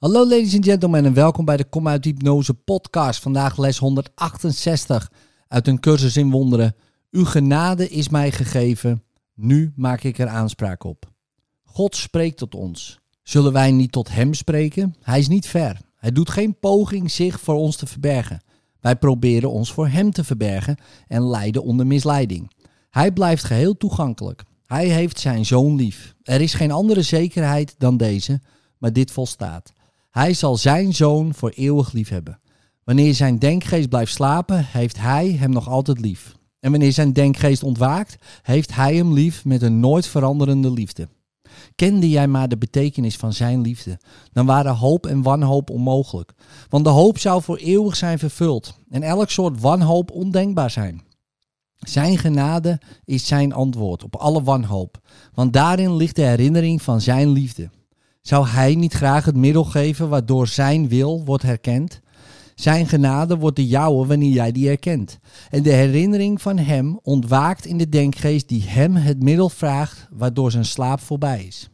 [0.00, 3.22] Hallo ladies and gentlemen en welkom bij de Kom uit Hypnose podcast.
[3.22, 5.12] Vandaag les 168
[5.48, 6.74] uit een cursus in wonderen.
[7.10, 9.02] Uw genade is mij gegeven,
[9.34, 11.12] nu maak ik er aanspraak op.
[11.64, 13.00] God spreekt tot ons.
[13.22, 14.94] Zullen wij niet tot Hem spreken?
[15.02, 15.80] Hij is niet ver.
[15.96, 18.40] Hij doet geen poging zich voor ons te verbergen.
[18.80, 20.76] Wij proberen ons voor Hem te verbergen
[21.06, 22.50] en lijden onder misleiding.
[22.90, 24.42] Hij blijft geheel toegankelijk.
[24.66, 26.14] Hij heeft zijn zoon lief.
[26.22, 28.40] Er is geen andere zekerheid dan deze,
[28.78, 29.72] maar dit volstaat.
[30.10, 32.40] Hij zal zijn zoon voor eeuwig lief hebben.
[32.84, 36.36] Wanneer zijn denkgeest blijft slapen, heeft hij hem nog altijd lief.
[36.60, 41.08] En wanneer zijn denkgeest ontwaakt, heeft hij hem lief met een nooit veranderende liefde.
[41.74, 43.98] Kende jij maar de betekenis van zijn liefde,
[44.32, 46.32] dan waren hoop en wanhoop onmogelijk.
[46.68, 51.02] Want de hoop zou voor eeuwig zijn vervuld en elk soort wanhoop ondenkbaar zijn.
[51.76, 55.00] Zijn genade is zijn antwoord op alle wanhoop,
[55.34, 57.70] want daarin ligt de herinnering van zijn liefde.
[58.20, 62.00] Zou hij niet graag het middel geven waardoor zijn wil wordt herkend?
[62.54, 65.18] Zijn genade wordt de jouwe wanneer jij die herkent.
[65.50, 70.50] En de herinnering van hem ontwaakt in de denkgeest die hem het middel vraagt waardoor
[70.50, 71.68] zijn slaap voorbij is.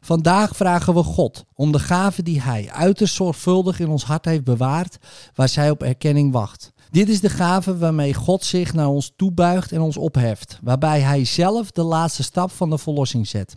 [0.00, 4.44] Vandaag vragen we God om de gave die hij uiterst zorgvuldig in ons hart heeft
[4.44, 4.98] bewaard,
[5.34, 6.72] waar zij op erkenning wacht.
[6.90, 11.24] Dit is de gave waarmee God zich naar ons toebuigt en ons opheft, waarbij hij
[11.24, 13.56] zelf de laatste stap van de verlossing zet.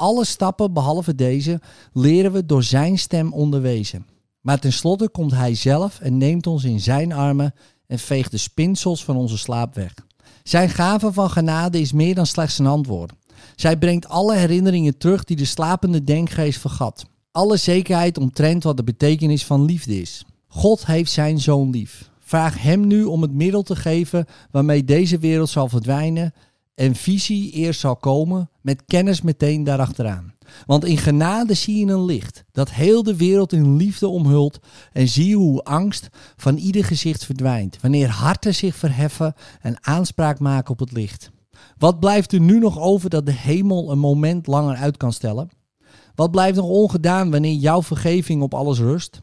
[0.00, 1.60] Alle stappen behalve deze
[1.92, 4.06] leren we door zijn stem onderwezen.
[4.40, 7.54] Maar tenslotte komt hij zelf en neemt ons in zijn armen
[7.86, 9.94] en veegt de spinsels van onze slaap weg.
[10.42, 13.12] Zijn gave van genade is meer dan slechts een antwoord.
[13.56, 17.04] Zij brengt alle herinneringen terug die de slapende denkgeest vergat.
[17.32, 20.24] Alle zekerheid omtrent wat de betekenis van liefde is.
[20.48, 22.10] God heeft zijn zoon lief.
[22.20, 26.32] Vraag hem nu om het middel te geven waarmee deze wereld zal verdwijnen
[26.74, 30.34] en visie eerst zal komen, met kennis meteen daarachteraan.
[30.66, 34.58] Want in genade zie je een licht dat heel de wereld in liefde omhult
[34.92, 40.38] en zie je hoe angst van ieder gezicht verdwijnt, wanneer harten zich verheffen en aanspraak
[40.38, 41.30] maken op het licht.
[41.78, 45.50] Wat blijft er nu nog over dat de hemel een moment langer uit kan stellen?
[46.14, 49.22] Wat blijft nog ongedaan wanneer jouw vergeving op alles rust?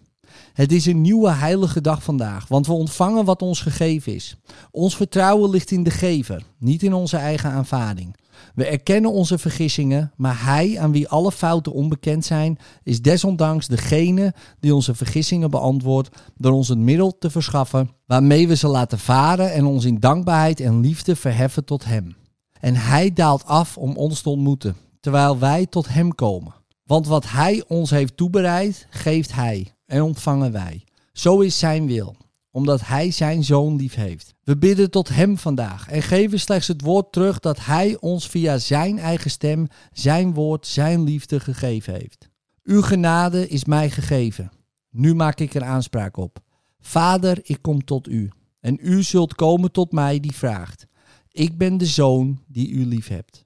[0.54, 4.38] Het is een nieuwe heilige dag vandaag, want we ontvangen wat ons gegeven is.
[4.72, 8.16] Ons vertrouwen ligt in de gever, niet in onze eigen aanvaarding.
[8.56, 14.34] We erkennen onze vergissingen, maar Hij, aan wie alle fouten onbekend zijn, is desondanks degene
[14.60, 19.54] die onze vergissingen beantwoordt door ons een middel te verschaffen waarmee we ze laten varen
[19.54, 22.16] en ons in dankbaarheid en liefde verheffen tot Hem.
[22.60, 26.54] En Hij daalt af om ons te ontmoeten, terwijl wij tot Hem komen.
[26.84, 30.84] Want wat Hij ons heeft toebereid, geeft Hij en ontvangen wij.
[31.14, 32.16] Zo is Zijn wil
[32.58, 34.34] omdat Hij Zijn Zoon lief heeft.
[34.44, 38.58] We bidden tot Hem vandaag en geven slechts het woord terug dat Hij ons via
[38.58, 42.30] Zijn eigen stem, Zijn woord, Zijn liefde gegeven heeft.
[42.64, 44.52] Uw genade is mij gegeven.
[44.90, 46.40] Nu maak ik er aanspraak op.
[46.80, 48.32] Vader, ik kom tot U.
[48.60, 50.88] En U zult komen tot mij die vraagt.
[51.32, 53.46] Ik ben de zoon die U lief hebt.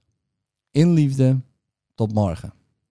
[0.72, 1.42] In liefde,
[1.96, 2.54] tot morgen.